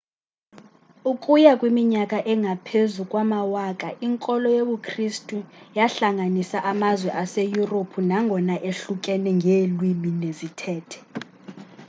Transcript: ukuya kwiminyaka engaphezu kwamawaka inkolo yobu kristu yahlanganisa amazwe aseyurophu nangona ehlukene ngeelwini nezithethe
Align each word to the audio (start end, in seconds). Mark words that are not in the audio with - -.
ukuya 1.11 1.51
kwiminyaka 1.59 2.17
engaphezu 2.31 3.01
kwamawaka 3.11 3.87
inkolo 4.07 4.47
yobu 4.57 4.75
kristu 4.87 5.37
yahlanganisa 5.77 6.57
amazwe 6.71 7.09
aseyurophu 7.23 7.99
nangona 8.09 8.55
ehlukene 8.69 9.29
ngeelwini 9.37 10.11
nezithethe 10.21 10.97